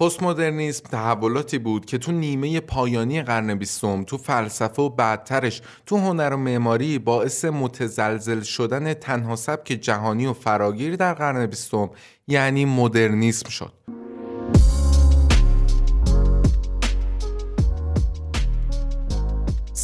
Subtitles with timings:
[0.00, 5.96] پست مدرنیسم تحولاتی بود که تو نیمه پایانی قرن بیستم تو فلسفه و بعدترش تو
[5.96, 11.90] هنر و معماری باعث متزلزل شدن تنها سبک جهانی و فراگیر در قرن بیستم
[12.28, 13.97] یعنی مدرنیسم شد.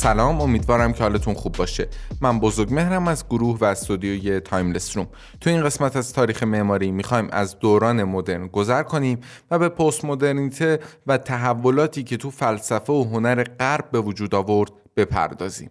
[0.05, 1.89] سلام امیدوارم که حالتون خوب باشه.
[2.21, 5.07] من بزرگ مهرم از گروه و استودیوی تایملس روم.
[5.41, 10.05] تو این قسمت از تاریخ معماری می‌خوایم از دوران مدرن گذر کنیم و به پست
[10.05, 15.71] مدرنیته و تحولاتی که تو فلسفه و هنر غرب به وجود آورد بپردازیم.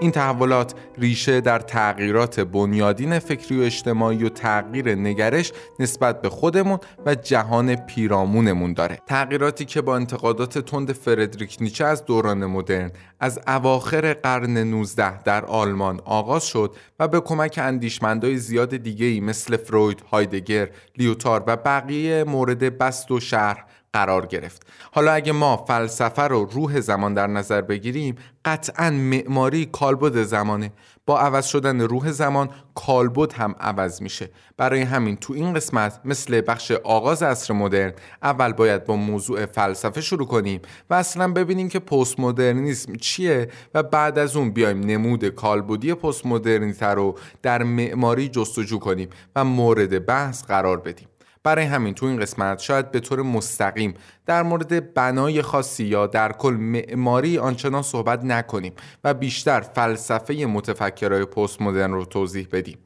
[0.00, 6.78] این تحولات ریشه در تغییرات بنیادین فکری و اجتماعی و تغییر نگرش نسبت به خودمون
[7.06, 8.98] و جهان پیرامونمون داره.
[9.06, 12.90] تغییراتی که با انتقادات تند فردریک نیچه از دوران مدرن
[13.20, 19.56] از اواخر قرن 19 در آلمان آغاز شد و به کمک اندیشمندای زیاد دیگه‌ای مثل
[19.56, 24.66] فروید، هایدگر، لیوتار و بقیه مورد بست و شرح قرار گرفت.
[24.92, 30.72] حالا اگه ما فلسفه رو روح زمان در نظر بگیریم قطعا معماری کالبد زمانه.
[31.06, 34.30] با عوض شدن روح زمان کالبد هم عوض میشه.
[34.56, 40.00] برای همین تو این قسمت مثل بخش آغاز عصر مدرن اول باید با موضوع فلسفه
[40.00, 40.60] شروع کنیم
[40.90, 46.26] و اصلا ببینیم که پست مدرنیسم چیه و بعد از اون بیایم نمود کالبدی پست
[46.26, 51.09] مدرنیته رو در معماری جستجو کنیم و مورد بحث قرار بدیم.
[51.42, 53.94] برای همین تو این قسمت شاید به طور مستقیم
[54.26, 58.72] در مورد بنای خاصی یا در کل معماری آنچنان صحبت نکنیم
[59.04, 62.78] و بیشتر فلسفه متفکرای پست مدرن رو توضیح بدیم.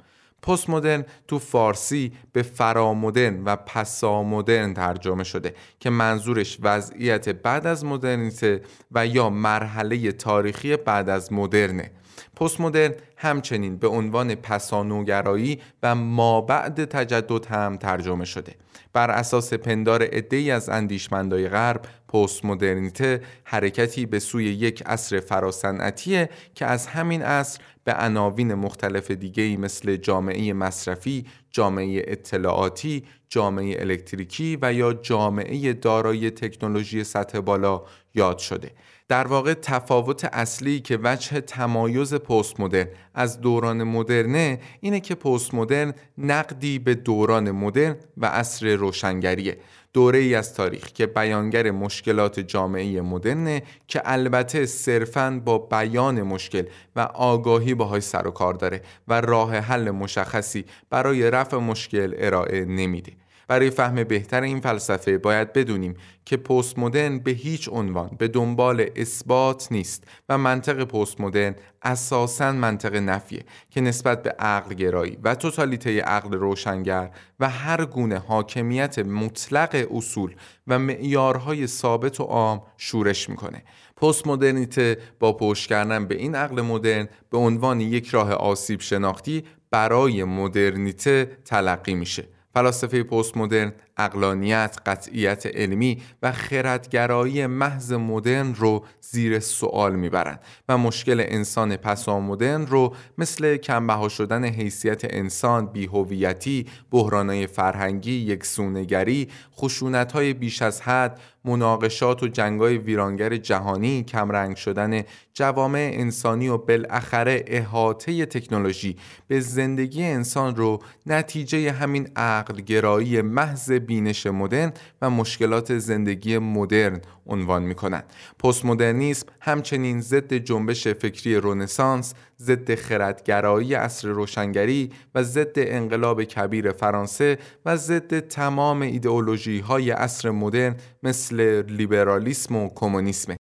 [0.43, 7.85] پست مدرن تو فارسی به فرامدرن و پسامدرن ترجمه شده که منظورش وضعیت بعد از
[7.85, 11.91] مدرنیته و یا مرحله تاریخی بعد از مدرنه.
[12.37, 18.55] پست مدرن همچنین به عنوان پسانوگرایی و مابعد تجدد هم ترجمه شده.
[18.93, 26.29] بر اساس پندار عدهای از اندیشمندای غرب پست مدرنیته حرکتی به سوی یک عصر فراسنعتیه
[26.55, 34.59] که از همین عصر به عناوین مختلف دیگهی مثل جامعه مصرفی، جامعه اطلاعاتی، جامعه الکتریکی
[34.63, 37.83] و یا جامعه دارای تکنولوژی سطح بالا
[38.15, 38.71] یاد شده.
[39.09, 45.55] در واقع تفاوت اصلی که وجه تمایز پست مدرن از دوران مدرنه اینه که پست
[45.55, 49.59] مدرن نقدی به دوران مدرن و عصر روشنگریه.
[49.93, 56.65] دوره ای از تاریخ که بیانگر مشکلات جامعه مدرنه که البته صرفاً با بیان مشکل
[56.97, 62.65] و آگاهی باهاش سر و کار داره و راه حل مشخصی برای رفع مشکل ارائه
[62.65, 63.13] نمیده.
[63.49, 65.95] برای فهم بهتر این فلسفه باید بدونیم
[66.25, 72.53] که پست مدرن به هیچ عنوان به دنبال اثبات نیست و منطق پست مدرن اساساً
[72.53, 77.11] منطق نفیه که نسبت به عقل گرایی و توتالیته عقل روشنگر
[77.41, 80.35] و هر گونه حاکمیت مطلق اصول
[80.67, 83.63] و معیارهای ثابت و عام شورش می‌کنه.
[83.97, 89.45] پست مدرنیته با پشت کردن به این عقل مدرن به عنوان یک راه آسیب شناختی
[89.71, 92.34] برای مدرنیته تلقی میشه.
[92.55, 100.79] فلاسفه پست مدرن اقلانیت، قطعیت علمی و خردگرایی محض مدرن رو زیر سوال می‌برند و
[100.79, 101.79] مشکل انسان
[102.09, 111.21] مدرن رو مثل کمبها شدن حیثیت انسان، بیهویتی، بحرانهای فرهنگی، یکسونگری، خشونتهای بیش از حد،
[111.45, 115.03] مناقشات و جنگای ویرانگر جهانی، کمرنگ شدن
[115.35, 118.97] جوامع انسانی و بالاخره احاطه تکنولوژی
[119.29, 124.73] به زندگی انسان رو نتیجه همین عقلگرایی محض بینش مدرن
[125.03, 128.05] و مشکلات زندگی مدرن عنوان می کنند.
[128.39, 136.73] پست مدرنیسم همچنین ضد جنبش فکری رونسانس، ضد خردگرایی اصر روشنگری و ضد انقلاب کبیر
[136.73, 143.37] فرانسه و ضد تمام ایدئولوژی های اصر مدرن مثل لیبرالیسم و کمونیسم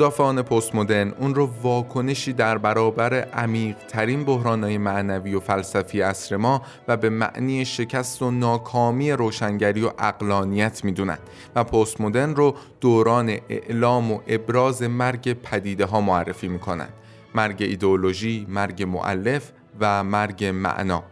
[0.00, 6.36] مدافعان پست مدرن اون رو واکنشی در برابر عمیق ترین بحرانهای معنوی و فلسفی عصر
[6.36, 11.18] ما و به معنی شکست و ناکامی روشنگری و اقلانیت می‌دونن
[11.54, 16.88] و پست مدرن رو دوران اعلام و ابراز مرگ پدیده ها معرفی می‌کنن.
[17.34, 19.50] مرگ ایدئولوژی، مرگ معلف
[19.80, 21.04] و مرگ معنا.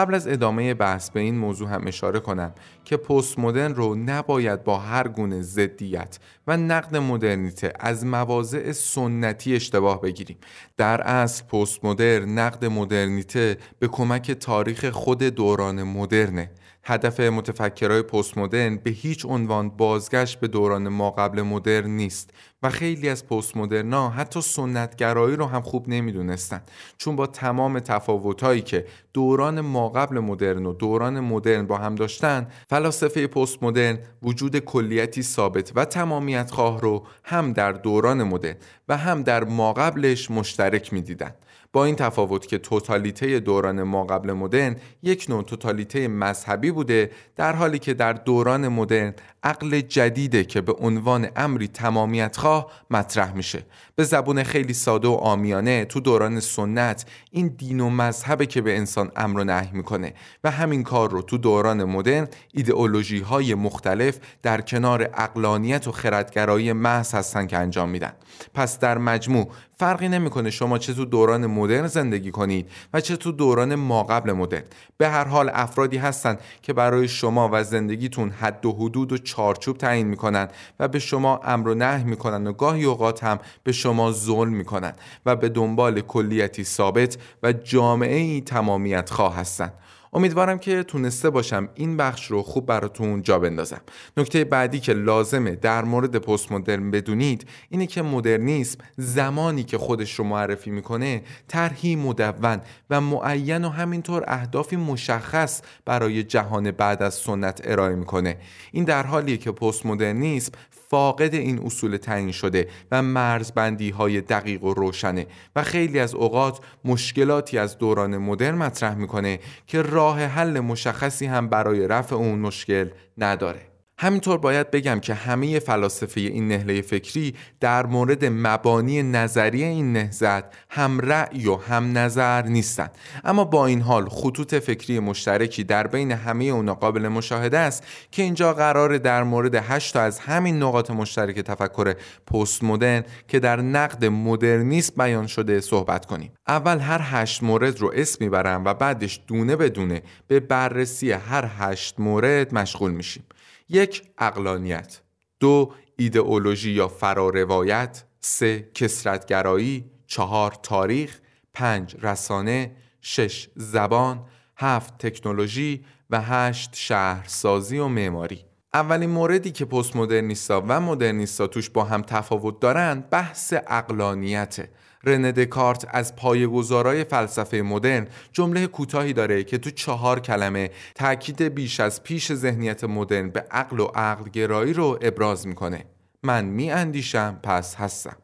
[0.00, 2.52] قبل از ادامه بحث به این موضوع هم اشاره کنم
[2.84, 9.56] که پست مدرن رو نباید با هر گونه ضدیت و نقد مدرنیته از مواضع سنتی
[9.56, 10.36] اشتباه بگیریم.
[10.76, 16.50] در اصل پست مدرن نقد مدرنیته به کمک تاریخ خود دوران مدرنه.
[16.84, 22.30] هدف متفکرای پست مدرن به هیچ عنوان بازگشت به دوران ما قبل مدرن نیست.
[22.62, 26.60] و خیلی از پست مدرنا حتی سنتگرایی رو هم خوب نمی‌دونستن.
[26.98, 32.46] چون با تمام تفاوتهایی که دوران ما قبل مدرن و دوران مدرن با هم داشتن
[32.70, 38.56] فلاسفه پست مدرن وجود کلیتی ثابت و تمامیت خواه رو هم در دوران مدرن
[38.88, 41.34] و هم در ما قبلش مشترک می‌دیدند
[41.72, 47.56] با این تفاوت که توتالیته دوران ما قبل مدرن یک نوع توتالیته مذهبی بوده در
[47.56, 53.62] حالی که در دوران مدرن عقل جدیده که به عنوان امری تمامیت خواه مطرح میشه.
[53.96, 58.76] به زبون خیلی ساده و آمیانه تو دوران سنت این دین و مذهبه که به
[58.76, 60.14] انسان امر و نهی می‌کنه
[60.44, 66.72] و همین کار رو تو دوران مدرن ایدئولوژی های مختلف در کنار اقلانیت و خردگرایی
[66.72, 68.12] محض هستن که انجام میدن.
[68.54, 69.48] پس در مجموع
[69.78, 74.32] فرقی نمی‌کنه شما چه تو دوران مدرن زندگی کنید و چه تو دوران ما قبل
[74.32, 74.62] مدرن.
[74.96, 79.76] به هر حال افرادی هستند که برای شما و زندگیتون حد و حدود و چارچوب
[79.76, 80.48] تعیین می‌کنن
[80.80, 84.92] و به شما امر و نهی می‌کنن و گاهی اوقات هم به شما ظلم می‌کنن
[85.26, 89.72] و به دنبال کلیتی ثابت و جامعه ای تمامیت خواه هستند
[90.12, 93.80] امیدوارم که تونسته باشم این بخش رو خوب براتون جا بندازم.
[94.16, 100.14] نکته بعدی که لازمه در مورد پست مدرن بدونید اینه که مدرنیسم زمانی که خودش
[100.14, 102.60] رو معرفی می‌کنه طرحی مدون
[102.90, 108.36] و معین و همینطور اهدافی مشخص برای جهان بعد از سنت ارائه می‌کنه.
[108.72, 110.52] این در حالیه که پست مدرنیسم
[110.90, 115.26] فاقد این اصول تعیین شده و مرزبندی های دقیق و روشنه
[115.56, 121.48] و خیلی از اوقات مشکلاتی از دوران مدرن مطرح می‌کنه که راه حل مشخصی هم
[121.48, 123.69] برای رفع اون مشکل نداره.
[124.02, 130.44] همینطور باید بگم که همه فلاسفه این نهله فکری در مورد مبانی نظری این نهزت
[130.70, 132.90] هم رأی و هم نظر نیستند.
[133.24, 138.22] اما با این حال خطوط فکری مشترکی در بین همه اونا قابل مشاهده است که
[138.22, 141.94] اینجا قرار در مورد هشت تا از همین نقاط مشترک تفکر
[142.26, 146.32] پست مدرن که در نقد مدرنیسم بیان شده صحبت کنیم.
[146.48, 152.00] اول هر هشت مورد رو اسم می‌برم و بعدش دونه بدونه به بررسی هر هشت
[152.00, 153.24] مورد مشغول میشیم.
[153.70, 155.00] یک اقلانیت
[155.40, 159.90] دو ایدئولوژی یا فراروایت سه کسرتگرایی.
[160.06, 161.20] چهار تاریخ.
[161.54, 162.76] پنج رسانه.
[163.00, 164.24] شش زبان.
[164.56, 165.84] هفت تکنولوژی.
[166.10, 168.44] و هشت شهرسازی و معماری.
[168.74, 174.70] اولین موردی که پست مدرنیستا و مدرنیستا توش با هم تفاوت دارند بحث اقلانیته
[175.04, 181.80] رنه دکارت از پایه‌گذارای فلسفه مدرن جمله کوتاهی داره که تو چهار کلمه تاکید بیش
[181.80, 185.84] از پیش ذهنیت مدرن به عقل و عقل گرایی رو ابراز می‌کنه.
[186.22, 188.16] من می اندیشم پس هستم.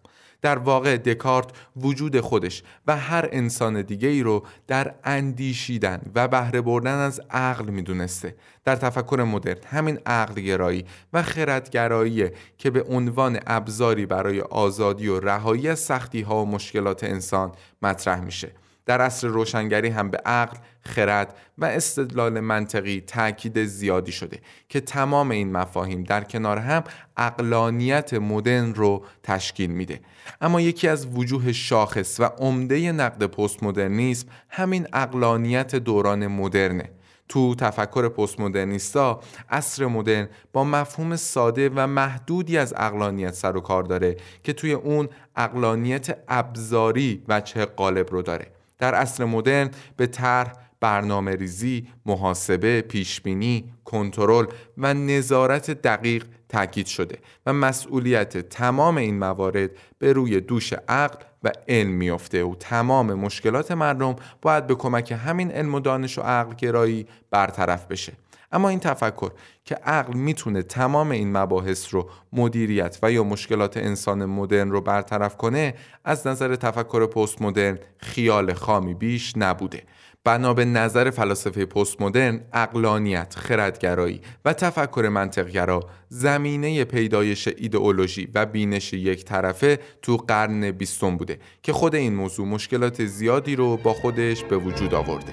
[0.46, 1.46] در واقع دکارت
[1.76, 7.64] وجود خودش و هر انسان دیگه ای رو در اندیشیدن و بهره بردن از عقل
[7.70, 8.34] می‌دونسته.
[8.64, 15.20] در تفکر مدرن همین عقل گرایی و خردگرایی که به عنوان ابزاری برای آزادی و
[15.20, 17.52] رهایی از سختی ها و مشکلات انسان
[17.82, 18.52] مطرح میشه.
[18.86, 25.30] در عصر روشنگری هم به عقل، خرد و استدلال منطقی تاکید زیادی شده که تمام
[25.30, 26.84] این مفاهیم در کنار هم
[27.16, 30.00] اقلانیت مدرن رو تشکیل میده.
[30.40, 36.90] اما یکی از وجوه شاخص و عمده نقد پست مدرنیسم همین اقلانیت دوران مدرنه.
[37.28, 39.20] تو تفکر پست مدرنیستا
[39.50, 44.72] عصر مدرن با مفهوم ساده و محدودی از اقلانیت سر و کار داره که توی
[44.72, 48.55] اون اقلانیت ابزاری و چه قالب رو داره.
[48.78, 54.46] در عصر مدرن به طرح برنامه ریزی، محاسبه، پیشبینی، کنترل
[54.78, 61.52] و نظارت دقیق تاکید شده و مسئولیت تمام این موارد به روی دوش عقل و
[61.68, 66.54] علم میافته و تمام مشکلات مردم باید به کمک همین علم و دانش و عقل
[66.54, 68.12] گرایی برطرف بشه.
[68.56, 69.30] اما این تفکر
[69.64, 75.36] که عقل می‌تونه تمام این مباحث رو مدیریت و یا مشکلات انسان مدرن رو برطرف
[75.36, 79.82] کنه از نظر تفکر پست مدرن خیال خامی بیش نبوده
[80.24, 88.46] بنا به نظر فلاسفه پست مدرن اقلانیت، خردگرایی و تفکر منطقگرا زمینه پیدایش ایدئولوژی و
[88.46, 93.92] بینش یک طرفه تو قرن بیستم بوده که خود این موضوع مشکلات زیادی رو با
[93.92, 95.32] خودش به وجود آورده.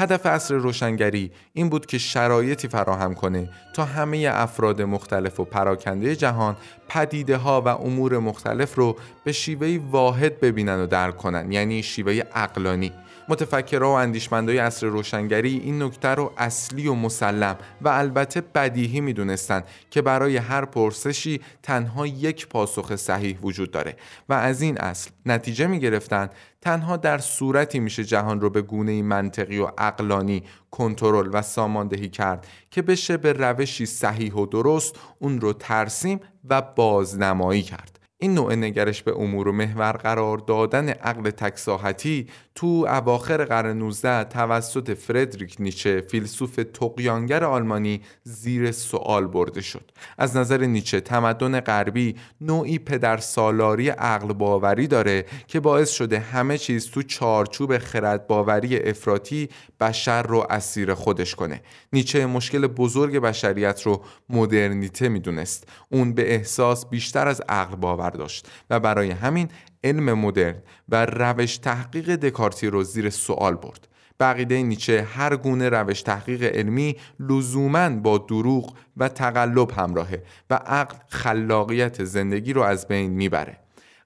[0.00, 6.16] هدف عصر روشنگری این بود که شرایطی فراهم کنه تا همه افراد مختلف و پراکنده
[6.16, 6.56] جهان
[6.88, 12.22] پدیده ها و امور مختلف رو به شیوه واحد ببینن و درک کنن یعنی شیوه
[12.34, 12.92] اقلانی
[13.30, 19.64] متفکرها و اندیشمندای عصر روشنگری این نکته رو اصلی و مسلم و البته بدیهی می‌دونستند
[19.90, 23.96] که برای هر پرسشی تنها یک پاسخ صحیح وجود داره
[24.28, 29.58] و از این اصل نتیجه می‌گرفتن تنها در صورتی میشه جهان رو به گونه منطقی
[29.58, 35.52] و اقلانی کنترل و ساماندهی کرد که بشه به روشی صحیح و درست اون رو
[35.52, 37.99] ترسیم و بازنمایی کرد.
[38.22, 44.24] این نوع نگرش به امور و محور قرار دادن عقل تکساحتی تو اواخر قرن 19
[44.24, 49.90] توسط فردریک نیچه فیلسوف تقیانگر آلمانی زیر سوال برده شد.
[50.18, 56.58] از نظر نیچه تمدن غربی نوعی پدر سالاری عقل باوری داره که باعث شده همه
[56.58, 59.48] چیز تو چارچوب خرد باوری افراطی
[59.80, 61.62] بشر رو اسیر خودش کنه.
[61.92, 65.68] نیچه مشکل بزرگ بشریت رو مدرنیته می‌دونست.
[65.88, 69.48] اون به احساس بیشتر از عقل باور داشت و برای همین
[69.84, 73.88] علم مدرن و روش تحقیق دکارتی رو زیر سوال برد.
[74.20, 80.96] بقیده نیچه هر گونه روش تحقیق علمی لزوما با دروغ و تقلب همراهه و عقل
[81.08, 83.56] خلاقیت زندگی رو از بین می‌بره.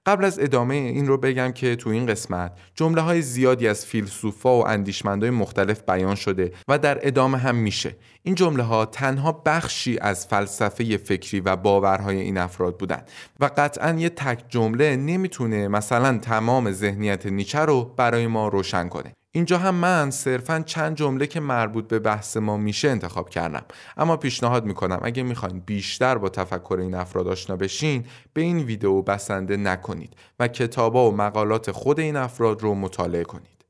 [0.05, 4.59] قبل از ادامه این رو بگم که تو این قسمت جمله های زیادی از فیلسوفا
[4.59, 7.95] و اندیشمندای مختلف بیان شده و در ادامه هم میشه.
[8.23, 13.01] این جمله ها تنها بخشی از فلسفه فکری و باورهای این افراد بودن
[13.39, 19.13] و قطعا یه تک جمله نمی‌تونه مثلا تمام ذهنیت نیچه رو برای ما روشن کنه.
[19.35, 23.63] اینجا هم من صرفا چند جمله که مربوط به بحث ما میشه انتخاب کردم.
[23.97, 29.01] اما پیشنهاد می‌کنم اگه می‌خواین بیشتر با تفکر این افراد آشنا بشین به این ویدیو
[29.01, 33.65] بسنده نکنید و کتابا و مقالات خود این افراد رو مطالعه کنید.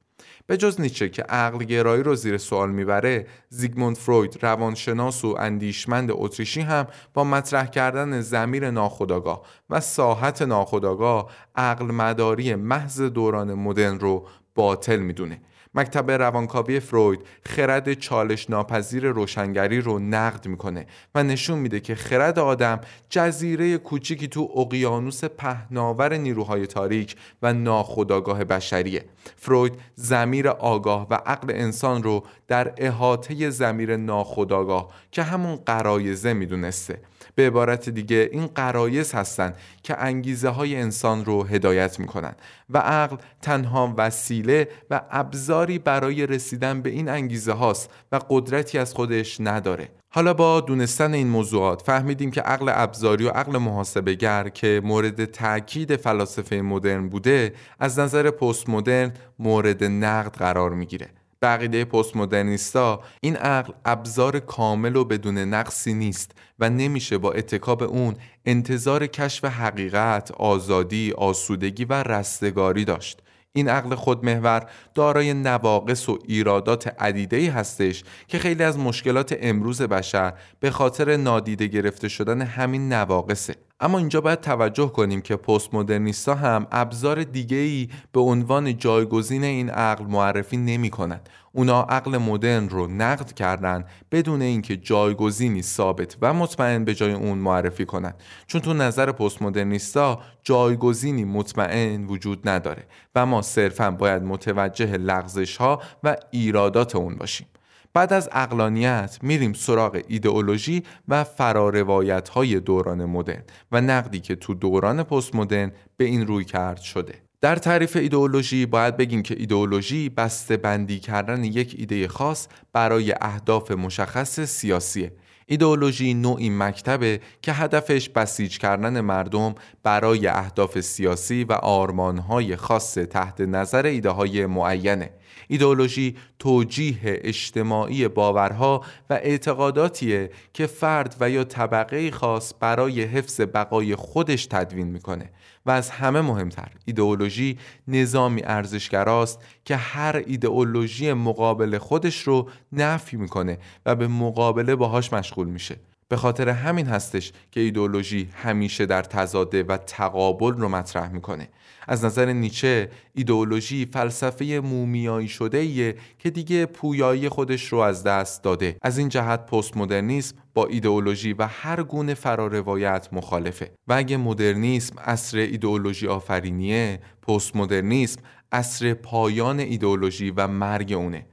[0.48, 6.10] به جز نیچه که عقل گرایی رو زیر سوال می‌بره زیگموند فروید روانشناس و اندیشمند
[6.12, 14.00] اتریشی هم با مطرح کردن زمیر ناخودآگاه و ساحت ناخودآگاه عقل مداری محض دوران مدرن
[14.00, 15.42] رو باطل می‌دونه.
[15.76, 22.40] مکتب روانکاوی فروید خرد چالش ناپذیر روشنگری رو نقد می‌کنه و نشون میده که خرد
[22.40, 29.06] آدم جزیره کوچیکی تو اقیانوس پهناور نیروهای تاریک و ناخودآگاه بشریه.
[29.36, 37.00] فروید زمیر آگاه و عقل انسان رو در احاطه زمیر ناخودآگاه که همون قرایزه می‌دونسته.
[37.36, 42.36] به عبارت دیگه این قرایز هستند که انگیزه های انسان رو هدایت می‌کنن
[42.70, 48.94] و عقل تنها وسیله و ابزاری برای رسیدن به این انگیزه هاست و قدرتی از
[48.94, 49.90] خودش نداره.
[50.10, 55.26] حالا با دونستن این موضوعات فهمیدیم که عقل ابزاری و عقل محاسبه گر که مورد
[55.26, 61.10] تاکید فلاسفه مدرن بوده از نظر پست مدرن مورد نقد قرار می‌گیره.
[61.46, 67.84] بقیده پست مدرنیستا این عقل ابزار کامل و بدون نقصی نیست و نمیشه با اتکاب
[67.84, 73.22] اون انتظار کشف حقیقت، آزادی، آسودگی و رستگاری داشت.
[73.54, 80.34] این عقل خودمحور دارای نواقص و ایرادات عدیده هستش که خیلی از مشکلات امروز بشر
[80.60, 86.36] به خاطر نادیده گرفته شدن همین نواقصه اما اینجا باید توجه کنیم که پست مدرنیستا
[86.36, 91.30] هم ابزار دیگه ای به عنوان جایگزین این عقل معرفی نمی کنند.
[91.52, 97.38] اونا عقل مدرن رو نقد کردن بدون اینکه جایگزینی ثابت و مطمئن به جای اون
[97.38, 102.84] معرفی کنند چون تو نظر پست مدرنیستا جایگزینی مطمئن وجود نداره
[103.16, 107.48] و ما صرفا باید متوجه لغزش ها و ایرادات اون باشیم
[107.96, 114.54] بعد از اقلانیت میریم سراغ ایدئولوژی و فراروایت های دوران مدرن و نقدی که تو
[114.54, 117.14] دوران پست مدرن به این روی کرد شده.
[117.42, 123.72] در تعریف ایدئولوژی باید بگیم که ایدئولوژی بسته بندی کردن یک ایده خاص برای اهداف
[123.72, 125.12] مشخص سیاسیه.
[125.46, 133.42] ایدئولوژی نوعی مکتبه که هدفش بسیج کردن مردم برای اهداف سیاسی و آرمانهای خاص تحت
[133.42, 135.12] نظر ایده های معینه.
[135.48, 143.96] ایدئولوژی توجیه اجتماعی باورها و اعتقاداتیه که فرد و یا طبقه خاص برای حفظ بقای
[143.96, 145.30] خودش تدوین می‌کنه.
[145.66, 153.58] و از همه مهمتر ایدئولوژی نظامی ارزشگراست که هر ایدئولوژی مقابل خودش رو نفی می‌کنه
[153.86, 155.76] و به مقابله باهاش مشغول میشه.
[156.08, 161.50] به خاطر همین هستش که ایدئولوژی همیشه در تضاده و تقابل رو مطرح می‌کنه.
[161.88, 168.44] از نظر نیچه ایدئولوژی فلسفه مومیایی شده ایه که دیگه پویایی خودش رو از دست
[168.44, 168.78] داده.
[168.82, 173.72] از این جهت پست مدرنیسم با ایدئولوژی و هر گونه فراروایت مخالفه.
[173.88, 178.22] و اگه مدرنیسم اصر ایدئولوژی آفرینیه پست مدرنیسم
[178.52, 181.26] اصر پایان ایدئولوژی و مرگ اونه.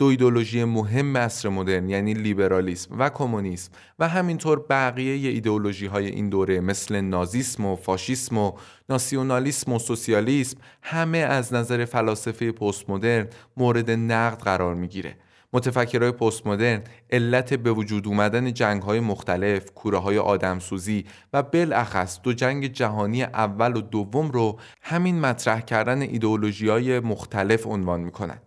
[0.00, 6.28] دو ایدولوژی مهم عصر مدرن یعنی لیبرالیسم و کمونیسم و همینطور بقیه ایدولوژی های این
[6.28, 8.52] دوره مثل نازیسم و فاشیسم و
[8.88, 13.26] ناسیونالیسم و سوسیالیسم همه از نظر فلاسفه پست مدرن
[13.56, 15.16] مورد نقد قرار می‌گیره
[15.52, 22.20] متفکرهای پست مدرن علت به وجود اومدن جنگ های مختلف، کوره های آدمسوزی و بالاخص
[22.22, 28.38] دو جنگ جهانی اول و دوم رو همین مطرح کردن ایدئولوژی های مختلف عنوان می‌کنن.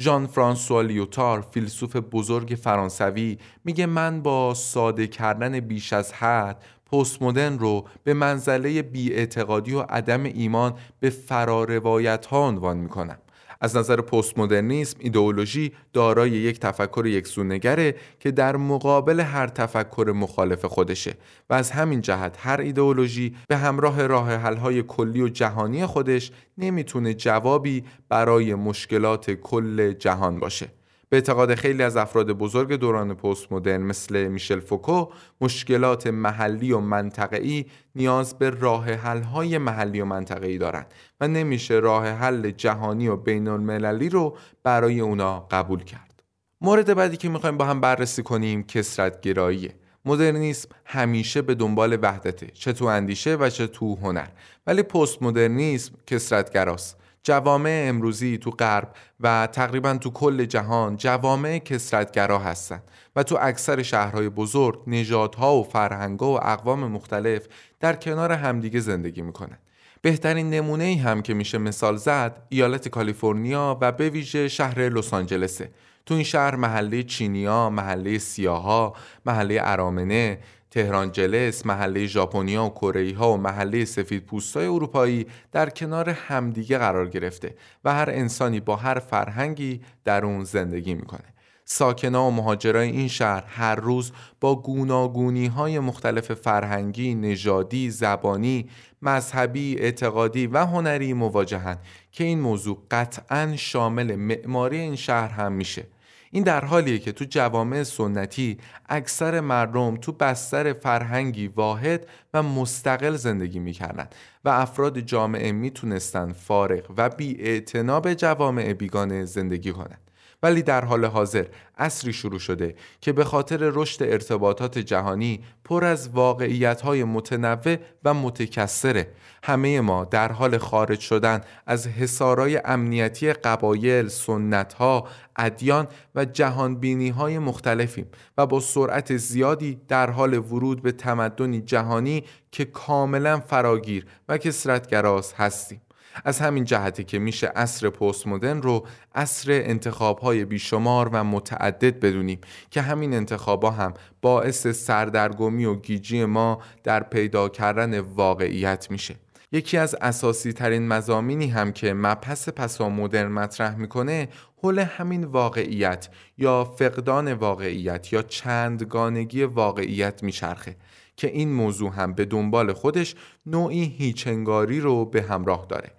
[0.00, 6.62] ژان فرانسوا لیوتار فیلسوف بزرگ فرانسوی میگه من با ساده کردن بیش از حد
[6.92, 13.18] پست مدرن رو به منزله بیاعتقادی و عدم ایمان به فراروایت ها عنوان می‌کنم.
[13.60, 20.64] از نظر پست مدرنیسم ایدئولوژی دارای یک تفکر یکسونگره که در مقابل هر تفکر مخالف
[20.64, 21.14] خودشه
[21.50, 27.14] و از همین جهت هر ایدئولوژی به همراه راه حل‌های کلی و جهانی خودش نمی‌تونه
[27.14, 30.77] جوابی برای مشکلات کل جهان باشه.
[31.08, 35.06] به اعتقاد خیلی از افراد بزرگ دوران پست مدرن مثل میشل فوکو
[35.40, 42.08] مشکلات محلی و منطقه‌ای نیاز به راه حل‌های محلی و منطقه‌ای دارند و نمیشه راه
[42.08, 46.22] حل جهانی و بین المللی رو برای اونا قبول کرد.
[46.60, 49.74] مورد بعدی که می‌خوایم با هم بررسی کنیم کسرت گراییه.
[50.04, 54.28] مدرنیسم همیشه به دنبال وحدته چه تو اندیشه و چه تو هنر
[54.66, 62.38] ولی پست مدرنیسم کسرتگراست جوامع امروزی تو غرب و تقریبا تو کل جهان جوامع کسرتگرا
[62.38, 62.82] هستند
[63.16, 67.46] و تو اکثر شهرهای بزرگ نژادها و فرهنگها و اقوام مختلف
[67.80, 69.58] در کنار همدیگه زندگی می‌کنن
[70.02, 75.14] بهترین نمونه ای هم که میشه مثال زد ایالت کالیفرنیا و به ویژه شهر لس
[75.14, 75.70] آنجلسه.
[76.06, 78.94] تو این شهر محله چینیا، محله سیاها،
[79.26, 80.38] محله ارامنه،
[80.70, 86.78] تهران جلس، محله ژاپنیا و کره ها و محله سفید پوستای اروپایی در کنار همدیگه
[86.78, 87.54] قرار گرفته
[87.84, 91.34] و هر انسانی با هر فرهنگی در اون زندگی می‌کنه.
[91.64, 98.68] ساکنا و مهاجرای این شهر هر روز با گوناگونی های مختلف فرهنگی، نژادی، زبانی،
[99.02, 101.78] مذهبی، اعتقادی و هنری مواجهند
[102.12, 105.86] که این موضوع قطعا شامل معماری این شهر هم میشه.
[106.30, 113.16] این در حالیه که تو جوامع سنتی اکثر مردم تو بستر فرهنگی واحد و مستقل
[113.16, 114.08] زندگی می‌کردن
[114.44, 117.60] و افراد جامعه می‌تونستن فارغ و بی
[118.00, 120.07] به جوامع بیگانه زندگی کنند.
[120.42, 121.46] ولی در حال حاضر
[121.78, 128.14] اصری شروع شده که به خاطر رشد ارتباطات جهانی پر از واقعیت های متنوع و
[128.14, 129.12] متکثره.
[129.42, 137.08] همه ما در حال خارج شدن از حسارای امنیتی قبایل، سنت ها، ادیان و جهانبینی
[137.08, 138.06] های مختلفیم
[138.38, 145.32] و با سرعت زیادی در حال ورود به تمدنی جهانی که کاملا فراگیر و کسرتگراز
[145.36, 145.80] هستیم.
[146.24, 152.00] از همین جهته که میشه عصر پست مدرن رو عصر انتخاب های بیشمار و متعدد
[152.00, 159.14] بدونیم که همین انتخاب هم باعث سردرگمی و گیجی ما در پیدا کردن واقعیت میشه.
[159.52, 164.28] یکی از اساسی ترین مزامینی هم که مبحث پسا مدرن مطرح می‌کنه
[164.62, 170.76] حول همین واقعیت یا فقدان واقعیت یا چندگانگی واقعیت میچرخه
[171.16, 173.14] که این موضوع هم به دنبال خودش
[173.46, 175.90] نوعی هیچنگاری رو به همراه داره.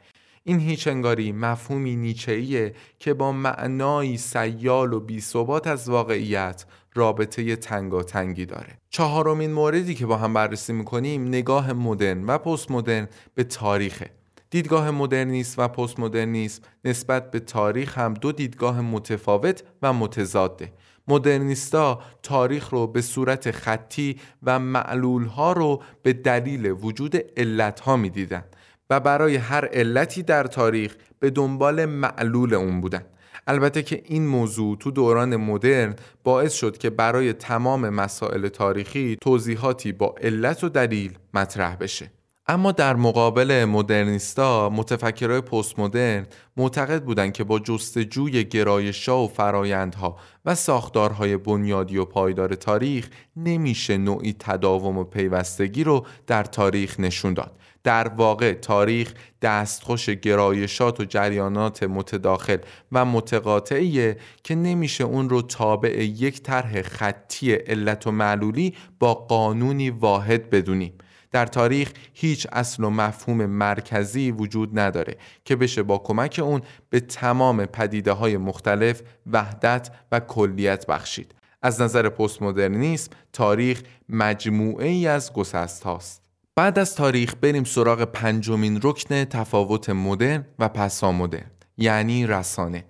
[0.44, 8.78] این هیچنگاری مفهومی نیچهیه که با معنایی سیال و بیثبات از واقعیت رابطه تنگاتنگی داره.
[8.90, 14.10] چهارمین موردی که با هم بررسی می‌کنیم نگاه مدرن و پست مدرن به تاریخه.
[14.50, 20.74] دیدگاه مدرنیست و پست مدرنیسم نسبت به تاریخ هم دو دیدگاه متفاوت و متضاده.
[21.08, 27.98] مدرنیستا تاریخ رو به صورت خطی و معلول ها رو به دلیل وجود علت ها
[27.98, 28.44] می دیدن
[28.90, 33.06] و برای هر علتی در تاریخ به دنبال معلول اون بودن.
[33.48, 39.92] البته که این موضوع تو دوران مدرن باعث شد که برای تمام مسائل تاریخی توضیحاتی
[39.92, 42.12] با علت و دلیل مطرح بشه.
[42.48, 50.18] اما در مقابل مدرنیستا متفکرای پست مدرن معتقد بودند که با جستجوی گرایشا و فرایندها
[50.46, 57.34] و ساختارهای بنیادی و پایدار تاریخ نمیشه نوعی تداوم و پیوستگی رو در تاریخ نشون
[57.34, 57.52] داد.
[57.84, 62.58] در واقع تاریخ دستخوش گرایشات و جریانات متداخل
[62.92, 69.90] و متقاطعیه که نمیشه اون رو تابع یک طرح خطی علت و معلولی با قانونی
[69.90, 70.94] واحد بدونیم.
[71.32, 75.16] در تاریخ هیچ اصل و مفهوم مرکزی وجود نداره
[75.46, 81.36] که بشه با کمک اون به تمام پدیده های مختلف وحدت و کلیت بخشید.
[81.62, 86.29] از نظر پست مدرنیسم تاریخ مجموعه ای از گسست هاست
[86.60, 92.86] بعد از تاریخ بریم سراغ پنجمین رکن تفاوت مدرن و پسا مدرن یعنی رسانه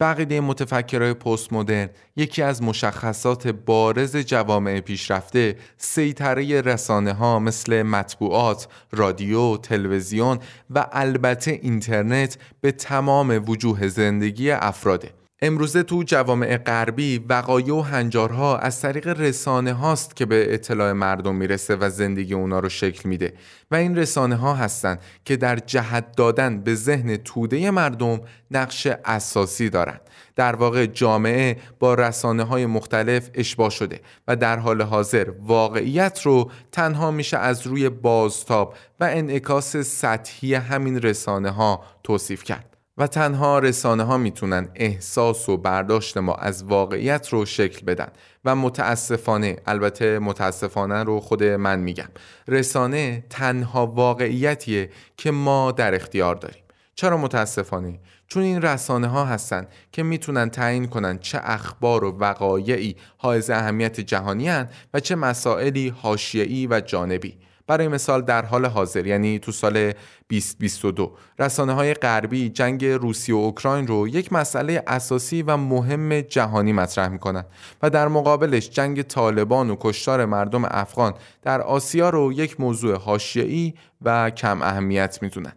[0.00, 8.68] بقیده متفکرهای پست مدرن یکی از مشخصات بارز جوامع پیشرفته سیطره رسانه ها مثل مطبوعات،
[8.92, 10.38] رادیو، تلویزیون
[10.70, 15.23] و البته اینترنت به تمام وجوه زندگی افراده.
[15.46, 21.34] امروزه تو جوامع غربی وقایع و هنجارها از طریق رسانه هاست که به اطلاع مردم
[21.34, 23.34] می‌رسه و زندگی اونا رو شکل میده
[23.70, 29.70] و این رسانه ها هستن که در جهت دادن به ذهن توده مردم نقش اساسی
[29.70, 30.00] دارند.
[30.36, 36.50] در واقع جامعه با رسانه های مختلف اشباه شده و در حال حاضر واقعیت رو
[36.72, 42.73] تنها میشه از روی بازتاب و انعکاس سطحی همین رسانه ها توصیف کرد.
[42.98, 48.08] و تنها رسانه ها می‌تونن احساس و برداشت ما از واقعیت رو شکل بدن.
[48.44, 52.08] و متاسفانه البته متاسفانه رو خود من میگم
[52.48, 56.62] رسانه تنها واقعیتیه که ما در اختیار داریم.
[56.94, 62.96] چرا متاسفانه؟ چون این رسانه ها هستن که می‌تونن تعیین کنن چه اخبار و وقایعی
[63.16, 67.38] حائز اهمیت جهانی هن و چه مسائلی حاشیه‌ای و جانبی.
[67.66, 69.92] برای مثال در حال حاضر یعنی تو سال
[70.28, 76.72] 2022 رسانه های غربی جنگ روسیه و اوکراین رو یک مسئله اساسی و مهم جهانی
[76.72, 77.44] مطرح می‌کنن
[77.82, 83.74] و در مقابلش جنگ طالبان و کشتار مردم افغان در آسیا رو یک موضوع حاشیه‌ای
[84.02, 85.52] و کم اهمیت می‌دونن.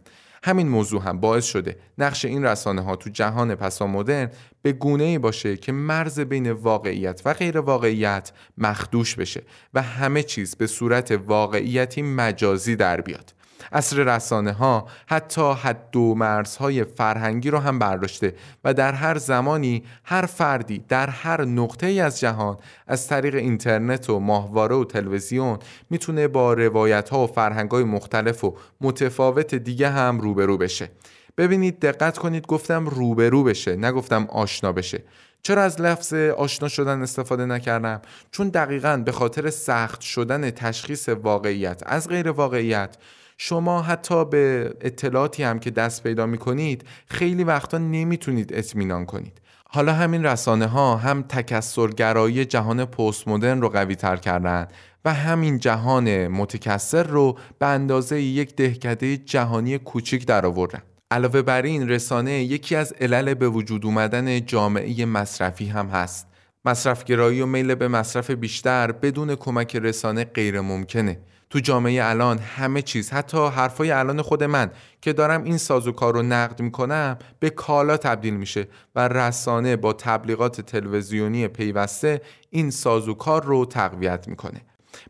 [0.47, 4.31] همین موضوع هم باعث شده نقش این رسانه ها تو جهان پسا مدرن
[4.61, 10.23] به گونه ای باشه که مرز بین واقعیت و غیر واقعیت مخدوش بشه و همه
[10.23, 13.33] چیز به صورت واقعیتی مجازی در بیاد.
[13.71, 19.83] اصر رسانه ها حتی حد و مرزهای فرهنگی رو هم برداشته و در هر زمانی
[20.03, 25.59] هر فردی در هر نقطه ای از جهان از طریق اینترنت و ماهواره و تلویزیون
[25.89, 30.89] می‌تونه با روایت ها و فرهنگ های مختلف و متفاوت دیگه هم روبرو بشه
[31.37, 35.03] ببینید دقت کنید گفتم روبرو بشه نگفتم آشنا بشه
[35.41, 41.81] چرا از لفظ آشنا شدن استفاده نکردم؟ چون دقیقا به خاطر سخت شدن تشخیص واقعیت
[41.85, 42.97] از غیر واقعیت
[43.37, 49.41] شما حتی به اطلاعاتی هم که دست پیدا می کنید خیلی وقتا نمی‌تونید اطمینان کنید.
[49.69, 54.67] حالا همین رسانه ها هم تکسرگرایی جهان پست مدرن رو قوی تر کردن
[55.05, 61.61] و همین جهان متکثر رو به اندازه یک دهکده جهانی کوچیک در آوردن علاوه بر
[61.61, 66.27] این رسانه یکی از علل به وجود اومدن جامعه مصرفی هم هست.
[66.65, 72.81] مصرفگرایی و میل به مصرف بیشتر بدون کمک رسانه غیر ممکنه تو جامعه الان همه
[72.81, 77.97] چیز حتی حرفای الان خود من که دارم این سازوکار رو نقد می‌کنم به کالا
[77.97, 84.61] تبدیل میشه و رسانه با تبلیغات تلویزیونی پیوسته این سازوکار رو تقویت می‌کنه.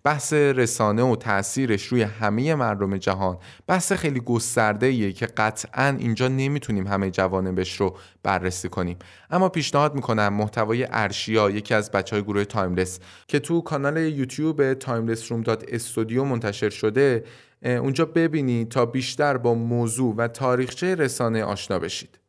[0.04, 6.28] بحث رسانه و تاثیرش روی همه مردم جهان بحث خیلی گسترده ایه که قطعا اینجا
[6.28, 8.98] نمی‌تونیم همه جوانبش رو بررسی کنیم.
[9.32, 14.74] اما پیشنهاد می‌کنم محتوای ارشیا یکی از بچه های گروه Timeless که تو کانال یوتیوب
[14.74, 17.24] Timeless Room dot studio منتشر شده
[17.64, 22.20] اونجا ببینید تا بیشتر با موضوع و تاریخچه رسانه آشنا بشید.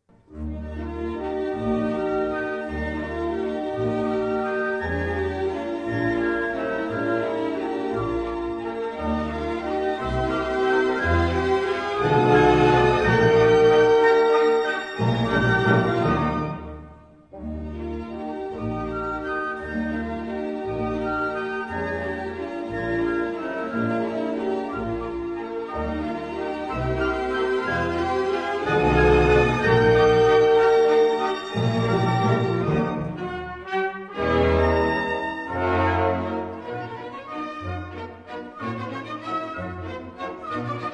[40.50, 40.87] تا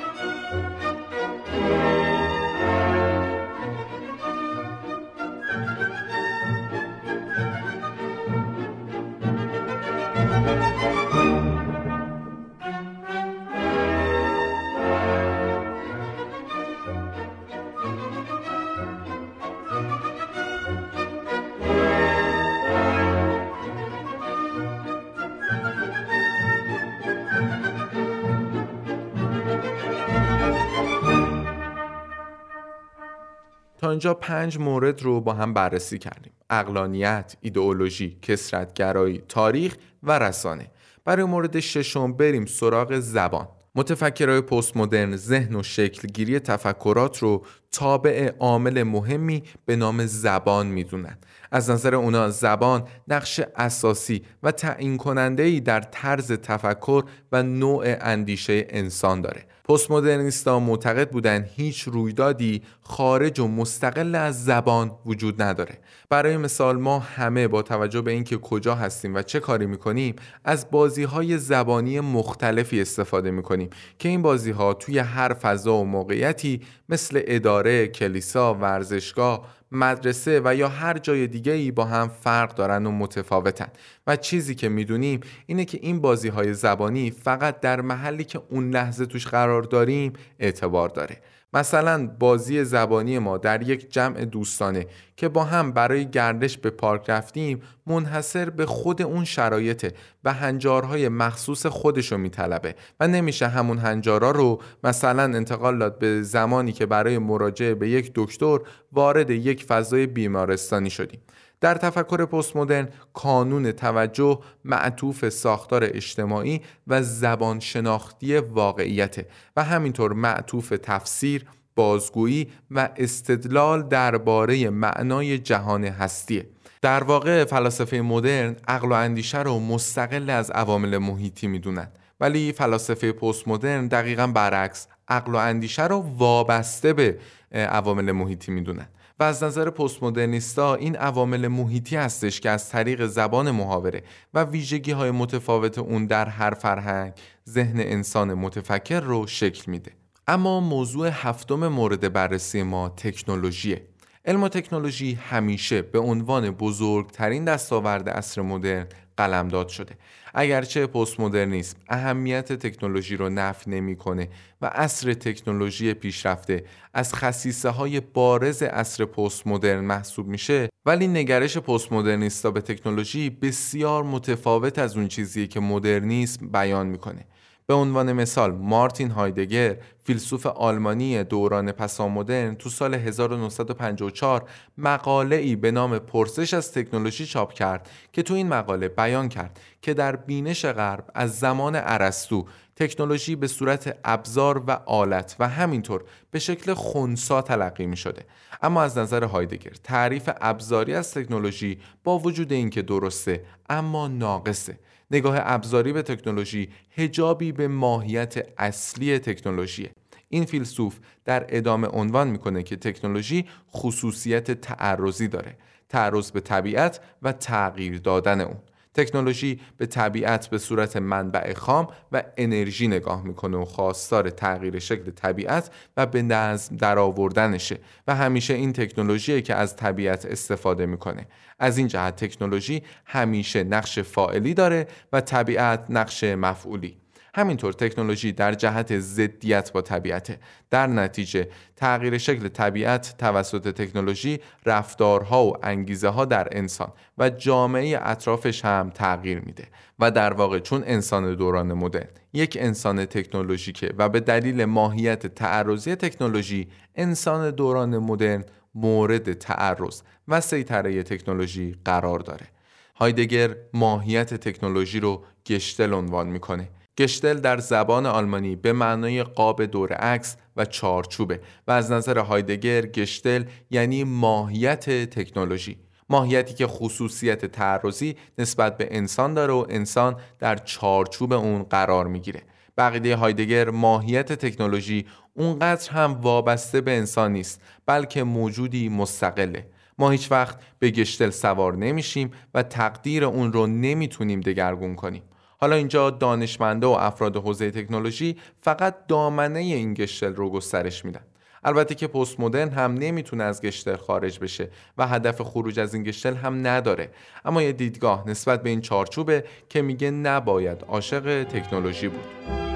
[33.94, 36.32] اینجا پنج مورد رو با هم بررسی کردیم.
[36.50, 40.70] اقلانیت، ایدئولوژی، کسرتگرایی، تاریخ و رسانه.
[41.04, 43.48] برای مورد ششم بریم سراغ زبان.
[43.74, 51.18] متفکرهای پست مدرن ذهن و شکلگیری تفکرات رو تابع عامل مهمی به نام زبان می‌دونن.
[51.50, 57.84] از نظر اونا زبان نقش اساسی و تعیین کننده ای در طرز تفکر و نوع
[58.00, 59.46] اندیشه انسان داره.
[59.68, 65.78] پست مدرنیستا معتقد بودن هیچ رویدادی خارج و مستقل از زبان وجود نداره.
[66.08, 70.70] برای مثال ما همه با توجه به اینکه کجا هستیم و چه کاری می‌کنیم از
[70.70, 76.60] بازی های زبانی مختلفی استفاده می‌کنیم که این بازی ها توی هر فضا و موقعیتی
[76.88, 82.86] مثل اداره، کلیسا، ورزشگاه مدرسه و یا هر جای دیگه ای با هم فرق دارن
[82.86, 83.68] و متفاوتن.
[84.06, 88.70] و چیزی که می‌دونیم اینه که این بازی های زبانی فقط در محلی که اون
[88.70, 91.20] لحظه توش قرار داریم اعتبار داره.
[91.54, 94.86] مثلا بازی زبانی ما در یک جمع دوستانه
[95.16, 99.92] که با هم برای گردش به پارک رفتیم منحصر به خود اون شرایطه
[100.24, 106.72] و هنجارهای مخصوص خودشو میطلبه و نمیشه همون هنجارا رو مثلا انتقال داد به زمانی
[106.72, 108.58] که برای مراجعه به یک دکتر
[108.92, 111.20] وارد یک فضای بیمارستانی شدیم.
[111.60, 120.12] در تفکر پست مدرن کانون توجه معطوف ساختار اجتماعی و زبان شناختی واقعیت و همینطور
[120.12, 121.44] معطوف تفسیر
[121.76, 126.46] بازگویی و استدلال درباره معنای جهان هستیه.
[126.82, 131.88] در واقع فلاسفه مدرن عقل و اندیشه رو مستقل از عوامل محیطی می‌دونن.
[132.20, 137.18] ولی فلاسفه پست مدرن دقیقا برعکس عقل و اندیشه رو وابسته به
[137.52, 138.88] عوامل محیطی می‌دونن.
[139.18, 144.02] و از نظر پست مدرنیستا این عوامل محیطی هستش که از طریق زبان محاوره
[144.34, 147.12] و ویژگی های متفاوت اون در هر فرهنگ
[147.48, 149.92] ذهن انسان متفکر رو شکل میده.
[150.28, 153.82] اما موضوع هفتم مورد بررسی ما تکنولوژیه.
[154.24, 159.94] علم و تکنولوژی همیشه به عنوان بزرگترین دستاورد عصر مدرن قلمداد شده.
[160.34, 164.28] اگرچه پست مدرنیسم اهمیت تکنولوژی رو نفی نمی‌کنه
[164.62, 171.58] و عصر تکنولوژی پیشرفته از خصیصه های بارز عصر پست مدرن محسوب میشه ولی نگرش
[171.58, 177.24] پست مدرنیستا به تکنولوژی بسیار متفاوت از اون چیزیه که مدرنیسم بیان می‌کنه.
[177.66, 184.48] به عنوان مثال مارتین هایدگر فیلسوف آلمانی دوران پسامدرن تو سال 1954
[184.78, 189.60] مقاله ای به نام پرسش از تکنولوژی چاپ کرد که تو این مقاله بیان کرد
[189.82, 192.46] که در بینش غرب از زمان ارسطو
[192.76, 198.24] تکنولوژی به صورت ابزار و آلت و همینطور به شکل خونسا تلقی می شده
[198.62, 204.78] اما از نظر هایدگر تعریف ابزاری از تکنولوژی با وجود اینکه درسته اما ناقصه.
[205.14, 209.90] نگاه ابزاری به تکنولوژی هجابی به ماهیت اصلی تکنولوژیه.
[210.28, 215.56] این فیلسوف در ادامه عنوان می‌کنه که تکنولوژی خصوصیت تعرضی داره
[215.88, 218.56] تعرض به طبیعت و تغییر دادن اون.
[218.94, 225.10] تکنولوژی به طبیعت به صورت منبع خام و انرژی نگاه می‌کنه و خواستار تغییر شکل
[225.10, 231.26] طبیعت و به نظم درآوردنشه و همیشه این تکنولوژی که از طبیعت استفاده می‌کنه.
[231.58, 237.03] از این جهت تکنولوژی همیشه نقش فاعلی داره و طبیعت نقش مفعولی.
[237.36, 240.38] همینطور تکنولوژی در جهت ضدیت با طبیعت
[240.70, 247.98] در نتیجه تغییر شکل طبیعت توسط تکنولوژی رفتارها و انگیزه ها در انسان و جامعه
[248.02, 249.68] اطرافش هم تغییر میده.
[249.98, 255.94] و در واقع چون انسان دوران مدرن یک انسان تکنولوژیکه و به دلیل ماهیت تعرضی
[255.94, 258.44] تکنولوژی انسان دوران مدرن
[258.74, 262.46] مورد تعرض و سیطره تکنولوژی قرار داره.
[262.94, 266.68] هایدگر ماهیت تکنولوژی رو گشتل عنوان می‌کنه.
[266.98, 272.86] گشتل در زبان آلمانی به معنای قاب دور عکس و چارچوبه و از نظر هایدگر
[272.86, 275.78] گشتل یعنی ماهیت تکنولوژی
[276.08, 282.42] ماهیتی که خصوصیت تعرضی نسبت به انسان داره و انسان در چارچوب اون قرار می‌گیره.
[282.78, 289.66] بقیده هایدگر ماهیت تکنولوژی اونقدر هم وابسته به انسان نیست بلکه موجودی مستقله.
[289.98, 295.22] ما هیچ وقت به گشتل سوار نمیشیم و تقدیر اون رو نمی‌تونیم دگرگون کنیم.
[295.58, 301.24] حالا اینجا دانشمنده و افراد حوزه تکنولوژی فقط دامنه این گشتل رو گسترش میدن.
[301.64, 306.02] البته که پست مدرن هم نمی‌تونه از گشتل خارج بشه و هدف خروج از این
[306.02, 307.10] گشتل هم نداره.
[307.44, 312.73] اما یه دیدگاه نسبت به این چارچوبه که میگه نباید عاشق تکنولوژی بود.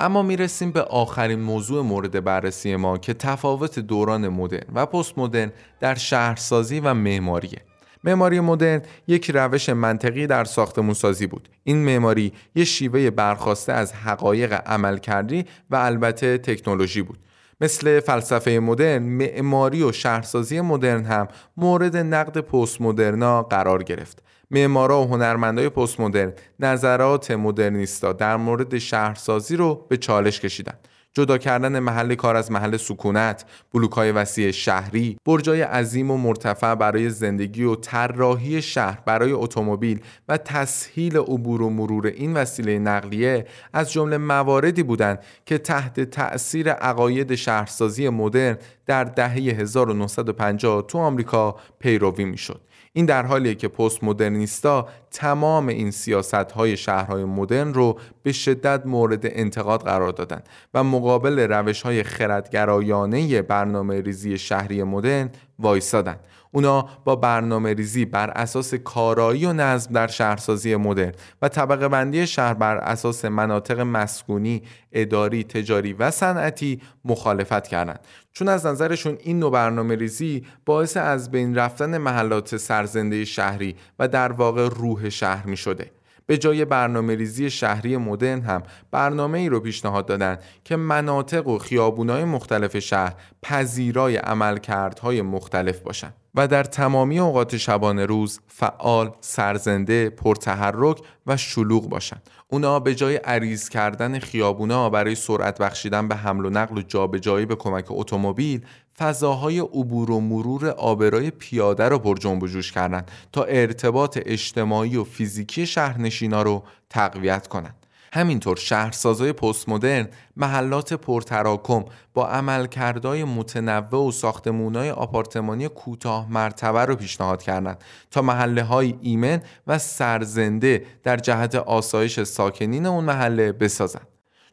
[0.00, 5.52] اما می‌رسیم به آخرین موضوع مورد بررسی ما که تفاوت دوران مدرن و پست مدرن
[5.80, 7.62] در شهرسازی و معماریه.
[8.04, 11.48] معماری مدرن یک روش منطقی در ساختمون سازی بود.
[11.64, 17.18] این معماری یک شیوه برخواسته از حقایق عملکردی و البته تکنولوژی بود.
[17.60, 24.22] مثل فلسفه مدرن معماری و شهرسازی مدرن هم مورد نقد پست مدرنا قرار گرفت.
[24.50, 30.74] معمارا و هنرمندای پست مدرن نظرات مدرنیستا در مورد شهرسازی رو به چالش کشیدن.
[31.14, 33.44] جدا کردن محل کار از محل سکونت،
[33.74, 40.36] بلوکهای وسیع شهری، برجای عظیم و مرتفع برای زندگی و طراحی شهر برای اتومبیل و
[40.36, 47.34] تسهیل عبور و مرور این وسیله نقلیه از جمله مواردی بودند که تحت تأثیر عقاید
[47.34, 52.60] شهرسازی مدرن در دهه 1950 تو آمریکا پیروی می‌شد.
[52.92, 58.86] این در حالیه که پست مدرنیستا تمام این سیاست های شهرهای مدرن رو به شدت
[58.86, 60.42] مورد انتقاد قرار دادن
[60.74, 66.16] و مقابل روش های خردگرایانه برنامه ریزی شهری مدرن وایسادن.
[66.52, 72.26] اونا با برنامه ریزی بر اساس کارایی و نظم در شهرسازی مدرن و طبقه بندی
[72.26, 78.00] شهر بر اساس مناطق مسکونی، اداری، تجاری و صنعتی مخالفت کردند.
[78.32, 84.08] چون از نظرشون این نوع برنامه ریزی باعث از بین رفتن محلات سرزنده شهری و
[84.08, 85.90] در واقع روح شهر می شده.
[86.30, 91.58] به جای برنامه ریزی شهری مدرن هم برنامه ای رو پیشنهاد دادن که مناطق و
[91.58, 96.14] خیابونای مختلف شهر پذیرای عملکردهای مختلف باشند.
[96.34, 102.30] و در تمامی اوقات شبانه روز فعال، سرزنده، پرتحرک و شلوغ باشند.
[102.48, 107.46] اونا به جای عریض کردن خیابونا برای سرعت بخشیدن به حمل و نقل و جابجایی
[107.46, 108.66] به کمک اتومبیل
[109.00, 115.04] فضاهای عبور و مرور آبرای پیاده رو پر جنب جوش کردن تا ارتباط اجتماعی و
[115.04, 117.74] فیزیکی شهرنشینا رو تقویت کنند.
[118.12, 121.84] همینطور شهرسازای پست مدرن محلات پرتراکم
[122.14, 129.42] با عملکردهای متنوع و ساختمونای آپارتمانی کوتاه مرتبه رو پیشنهاد کردند تا محله های ایمن
[129.66, 134.09] و سرزنده در جهت آسایش ساکنین اون محله بسازند.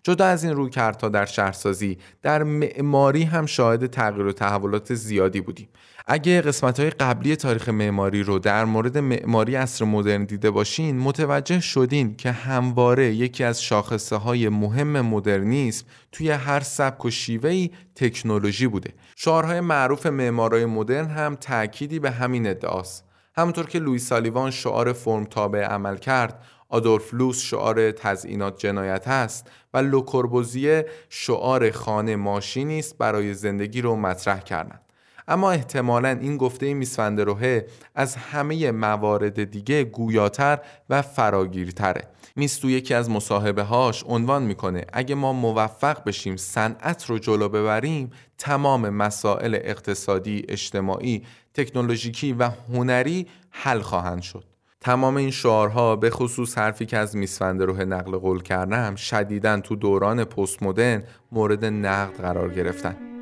[0.08, 5.70] جدا از این رویکردها در شهرسازی در معماری هم شاهد تغییر و تحولات زیادی بودیم.
[6.06, 11.60] اگه قسمت های قبلی تاریخ معماری رو در مورد معماری اصر مدرن دیده باشین متوجه
[11.60, 18.68] شدین که همواره یکی از شاخصه های مهم مدرنیسم توی هر سبک و شیوهی تکنولوژی
[18.68, 18.94] بوده.
[19.16, 23.04] شعارهای معروف معمارای مدرن هم تأکیدی به همین ادعاست.
[23.38, 29.52] همونطور که لوی سالیوان شعار فرم تابع عمل کرد آدولف لوس شعار تزئینات جنایت است
[29.74, 34.82] و لوکوربوزیه شعار خانه ماشینی است برای زندگی رو مطرح کردند
[35.28, 42.08] اما احتمالا این گفته میسفندروهه از همه موارد دیگه گویاتر و فراگیرتره.
[42.36, 47.50] میست تو یکی از مصاحبه هاش عنوان می‌کنه اگه ما موفق بشیم صنعت رو جلو
[47.50, 54.57] ببریم تمام مسائل اقتصادی، اجتماعی، تکنولوژیکی و هنری حل خواهند شد.
[54.82, 60.24] تمام این شعارها به خصوص حرفی که از میسفندروه نقل قول کردم شدیدن تو دوران
[60.24, 63.17] پست مدرن مورد نقد قرار گرفتن.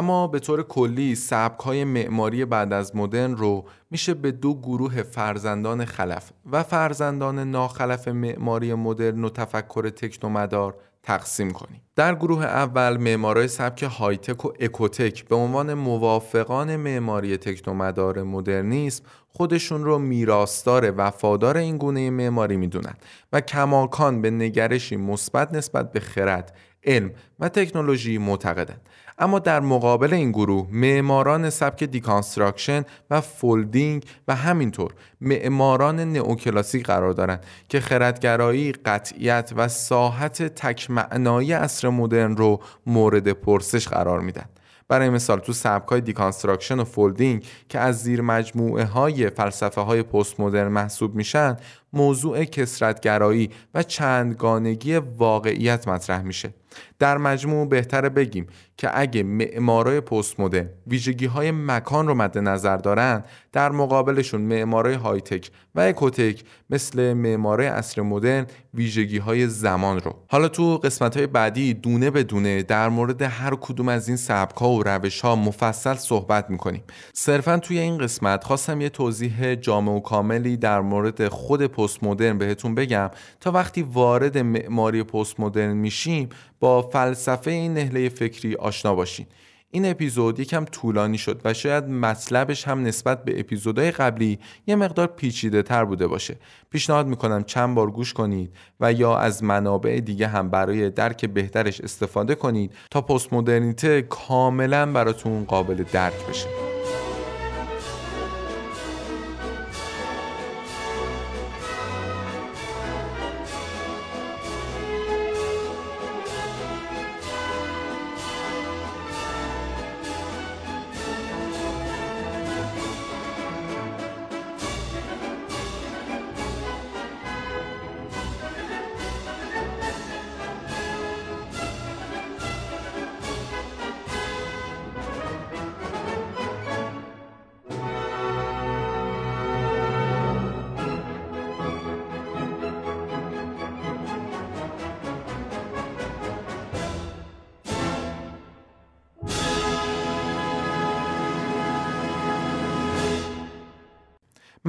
[0.00, 5.02] اما به طور کلی سبک های معماری بعد از مدرن رو میشه به دو گروه
[5.02, 11.80] فرزندان خلف و فرزندان ناخلف معماری مدرن و تفکر تکنومدار تقسیم کنیم.
[11.96, 19.84] در گروه اول معمارای سبک هایتک و اکوتک به عنوان موافقان معماری تکنومدار مدرنیسم خودشون
[19.84, 22.94] رو میراستار وفادار این گونه معماری می‌دونن
[23.32, 28.80] و کماکان به نگرشی مثبت نسبت به خرد علم و تکنولوژی معتقدند
[29.20, 37.12] اما در مقابل این گروه معماران سبک deconstruction و folding و همینطور معماران نئوکلاسیک قرار
[37.12, 44.44] دارند که خردگرایی، قطعیت و ساحت تک‌معنایی عصر مدرن رو مورد پرسش قرار میدن.
[44.88, 50.02] برای مثال تو سبک های deconstruction و folding که از زیر مجموعه های فلسفه های
[50.02, 51.56] پست مدرن محسوب میشن
[51.92, 56.54] موضوع کسرتگرایی و چندگانگی واقعیت مطرح میشه
[57.00, 58.46] در مجموع بهتره بگیم
[58.76, 64.94] که اگه معمارای پست مدرن ویژگی های مکان رو مد نظر دارن در مقابلشون معمارای
[64.94, 70.14] های تک و اکوتک مثل معمارای عصر مدرن ویژگی های زمان رو.
[70.28, 74.56] حالا تو قسمت های بعدی دونه به دونه در مورد هر کدوم از این سبک
[74.56, 76.82] ها و روش ها مفصل صحبت می‌کنیم.
[77.12, 82.38] صرفا توی این قسمت خواستم یه توضیح جامع و کاملی در مورد خود پست مدرن
[82.38, 83.10] بهتون بگم.
[83.40, 86.28] تا وقتی وارد معماری پست مدرن میشیم
[86.60, 89.26] با فلسفه این نهله فکری آشنا باشین.
[89.70, 95.06] این اپیزود یکم طولانی شد و شاید مطلبش هم نسبت به اپیزودهای قبلی یه مقدار
[95.06, 96.36] پیچیده تر بوده باشه.
[96.70, 101.80] پیشنهاد می‌کنم چند بار گوش کنید و یا از منابع دیگه هم برای درک بهترش
[101.80, 106.69] استفاده کنید تا پست مدرنیته کاملا براتون قابل درک بشه.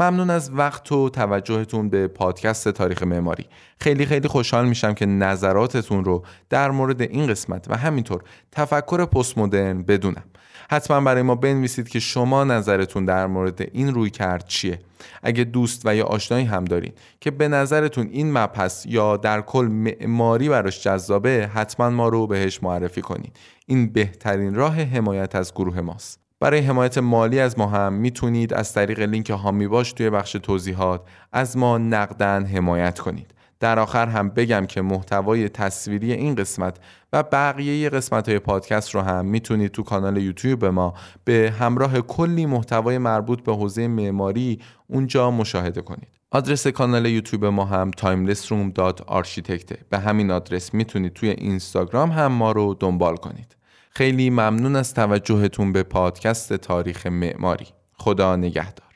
[0.02, 3.46] ممنون از وقت و توجهتون به پادکست تاریخ معماری.
[3.80, 9.38] خیلی خیلی خوشحال میشم که نظراتتون رو در مورد این قسمت و همینطور تفکر پست
[9.38, 10.24] مدرن بدونم.
[10.72, 14.80] حتما برای ما بنویسید که شما نظرتون در مورد این روی کرد چیه.
[15.24, 19.66] اگه دوست و یا آشنایی هم دارین که به نظرتون این مبحث یا در کل
[19.66, 25.82] معماری براش جذابه حتما ما رو بهش معرفی کنید این بهترین راه حمایت از گروه
[25.82, 26.21] ماست.
[26.42, 31.02] برای حمایت مالی از ما هم می‌تونید از طریق لینک هامی باش توی بخش توضیحات
[31.32, 33.34] از ما نقدن حمایت کنید.
[33.60, 36.78] در آخر هم بگم که محتوای تصویری این قسمت
[37.14, 42.46] و بقیه قسمت های پادکست رو هم می‌تونید تو کانال یوتیوب ما به همراه کلی
[42.46, 46.10] محتوای مربوط به حوزه معماری اونجا مشاهده کنید.
[46.32, 52.74] آدرس کانال یوتیوب ما هم timelessroom.architect به همین آدرس می‌تونید توی اینستاگرام هم ما رو
[52.80, 53.56] دنبال کنید.
[53.94, 57.68] خیلی ممنون از توجهتون به پادکست تاریخ معماری.
[57.98, 58.91] خدا نگهدار.